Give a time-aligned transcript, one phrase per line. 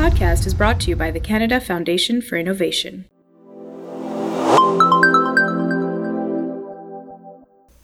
[0.00, 3.04] podcast is brought to you by the Canada Foundation for Innovation.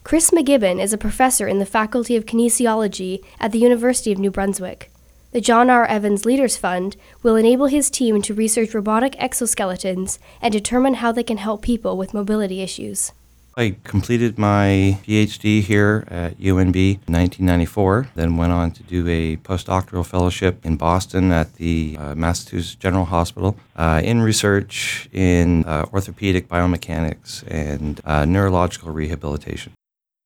[0.03, 4.31] Chris McGibbon is a professor in the Faculty of Kinesiology at the University of New
[4.31, 4.89] Brunswick.
[5.31, 5.85] The John R.
[5.85, 11.21] Evans Leaders Fund will enable his team to research robotic exoskeletons and determine how they
[11.21, 13.11] can help people with mobility issues.
[13.59, 19.37] I completed my PhD here at UNB in 1994, then went on to do a
[19.37, 25.87] postdoctoral fellowship in Boston at the uh, Massachusetts General Hospital uh, in research in uh,
[25.91, 29.73] orthopedic biomechanics and uh, neurological rehabilitation.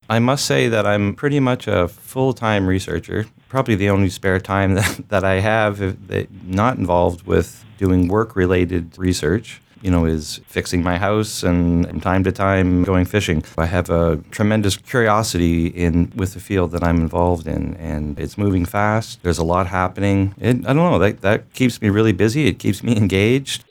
[0.10, 4.42] I must say that I'm pretty much a full time researcher, probably the only spare
[4.42, 5.98] time that, that I have
[6.46, 12.02] not involved with doing work related research you know, is fixing my house and from
[12.02, 13.44] time to time going fishing.
[13.58, 18.38] I have a tremendous curiosity in with the field that I'm involved in, and it's
[18.38, 19.22] moving fast.
[19.24, 20.34] There's a lot happening.
[20.42, 21.00] I don't know.
[21.00, 22.48] That that keeps me really busy.
[22.48, 23.64] It keeps me engaged.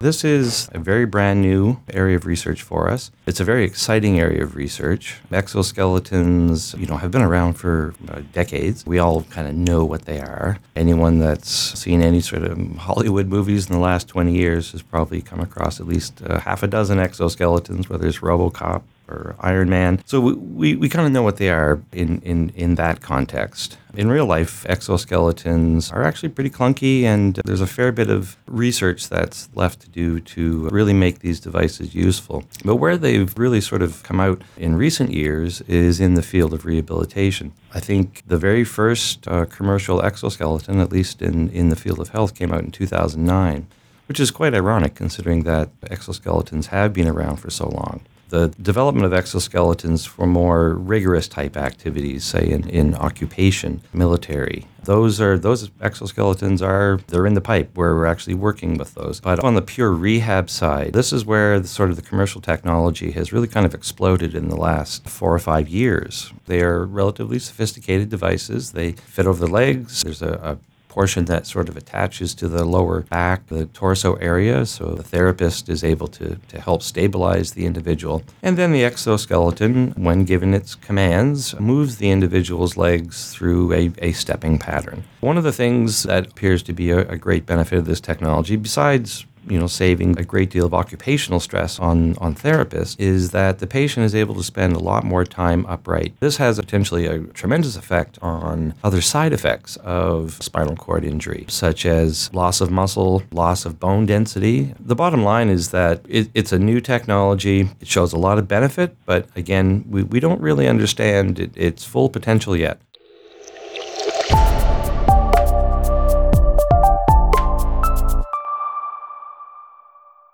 [0.00, 3.10] This is a very brand new area of research for us.
[3.26, 5.16] It's a very exciting area of research.
[5.32, 8.86] Exoskeletons, you know, have been around for uh, decades.
[8.86, 10.60] We all kind of know what they are.
[10.76, 15.20] Anyone that's seen any sort of Hollywood movies in the last 20 years has probably
[15.20, 20.02] come across at least uh, half a dozen exoskeletons, whether it's RoboCop or Iron Man.
[20.04, 23.78] So we, we, we kind of know what they are in, in, in that context.
[23.94, 29.08] In real life, exoskeletons are actually pretty clunky, and there's a fair bit of research
[29.08, 32.44] that's left to do to really make these devices useful.
[32.64, 36.52] But where they've really sort of come out in recent years is in the field
[36.52, 37.52] of rehabilitation.
[37.74, 42.10] I think the very first uh, commercial exoskeleton, at least in, in the field of
[42.10, 43.66] health, came out in 2009
[44.06, 49.06] which is quite ironic considering that exoskeletons have been around for so long the development
[49.06, 54.66] of exoskeletons for more rigorous type activities, say in, in occupation, military.
[54.84, 59.20] Those are those exoskeletons are they're in the pipe where we're actually working with those.
[59.20, 63.10] But on the pure rehab side, this is where the, sort of the commercial technology
[63.10, 66.32] has really kind of exploded in the last four or five years.
[66.46, 68.72] They are relatively sophisticated devices.
[68.72, 70.04] They fit over the legs.
[70.04, 74.66] There's a, a portion that sort of attaches to the lower back, the torso area.
[74.66, 78.22] So the therapist is able to, to help stabilize the individual.
[78.42, 84.12] And then the exoskeleton, when given its commands, moves the individual's legs through a, a
[84.12, 85.04] stepping pattern.
[85.20, 88.56] One of the things that appears to be a, a great benefit of this technology,
[88.56, 93.58] besides you know, saving a great deal of occupational stress on, on therapists is that
[93.58, 96.14] the patient is able to spend a lot more time upright.
[96.20, 101.86] This has potentially a tremendous effect on other side effects of spinal cord injury, such
[101.86, 104.74] as loss of muscle, loss of bone density.
[104.80, 107.68] The bottom line is that it, it's a new technology.
[107.80, 111.84] It shows a lot of benefit, but again, we, we don't really understand it, its
[111.84, 112.80] full potential yet.